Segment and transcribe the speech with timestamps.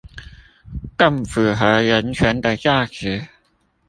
[0.97, 3.27] 更符合人權的價值